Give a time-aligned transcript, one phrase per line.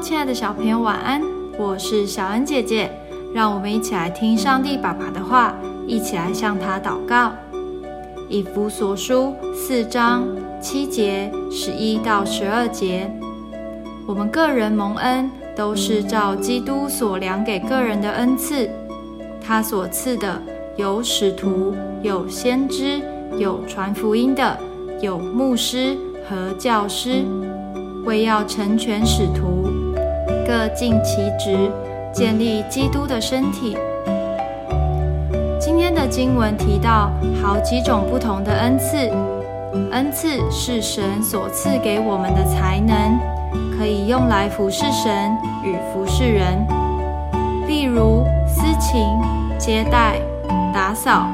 [0.00, 1.20] 亲爱的小朋友，晚安！
[1.58, 2.90] 我是小恩姐姐，
[3.34, 5.54] 让我们一起来听上帝爸爸的话，
[5.86, 7.32] 一起来向他祷告。
[8.26, 10.24] 以弗所书四章
[10.58, 13.10] 七节十一到十二节，
[14.06, 18.70] 我们个人蒙恩，都是照基督所量给个人的恩赐。
[19.38, 20.40] 他所赐的，
[20.76, 23.02] 有使徒，有先知，
[23.36, 24.58] 有传福音的，
[25.02, 25.94] 有牧师
[26.26, 27.22] 和教师，
[28.06, 29.59] 为要成全使徒。
[30.46, 31.70] 各尽其职，
[32.12, 33.76] 建立基督的身体。
[35.58, 37.10] 今天的经文提到
[37.42, 38.96] 好几种不同的恩赐，
[39.92, 43.18] 恩赐是神所赐给我们的才能，
[43.78, 45.30] 可以用来服侍神
[45.64, 46.66] 与服侍人。
[47.66, 49.06] 例如司琴、
[49.58, 50.20] 接待、
[50.74, 51.26] 打扫。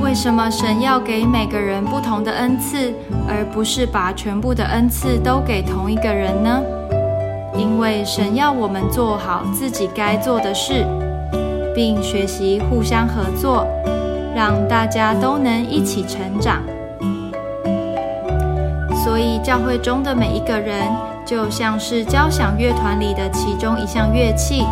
[0.00, 2.94] 为什么神要给每个人不同的恩赐，
[3.28, 6.62] 而不是把全部的恩赐都给同一个人呢？
[7.58, 10.86] 因为神要我们做好自己该做的事，
[11.74, 13.66] 并学习互相合作，
[14.34, 16.62] 让大家都能一起成长。
[19.04, 20.86] 所以，教会中的每一个人
[21.24, 24.64] 就像是交响乐团里的其中一项乐器，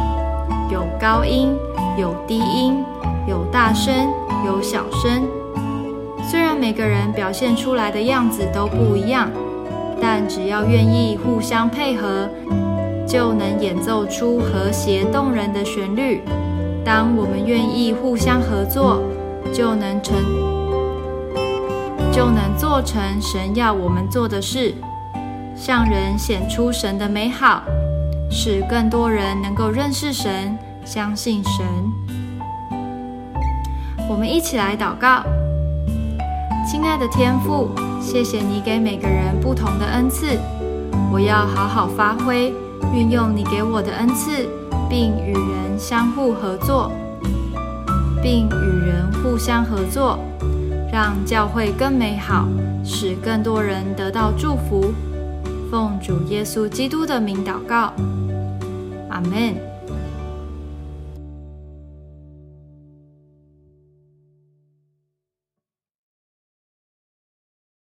[0.70, 1.52] 有高音，
[1.98, 2.84] 有低音，
[3.26, 3.92] 有大声，
[4.44, 5.22] 有小声。
[6.22, 9.28] 虽然每个人表现出来的样子都不一样，
[10.00, 12.28] 但只要愿意互相配合。
[13.16, 16.20] 就能演奏出和谐动人的旋律。
[16.84, 19.00] 当我们愿意互相合作，
[19.54, 20.14] 就能成，
[22.12, 24.74] 就能做成神要我们做的事，
[25.56, 27.62] 向人显出神的美好，
[28.30, 31.64] 使更多人能够认识神、相信神。
[34.10, 35.22] 我们一起来祷告，
[36.70, 40.38] 亲爱的天父，谢谢你给每个人不同的恩赐，
[41.10, 42.52] 我要好好发挥。
[42.94, 44.48] 运用你给我的恩赐，
[44.88, 46.90] 并与人相互合作，
[48.22, 50.18] 并与人互相合作，
[50.92, 52.48] 让教会更美好，
[52.84, 54.92] 使更多人得到祝福。
[55.70, 57.92] 奉主耶稣基督的名祷告，
[59.10, 59.75] 阿门。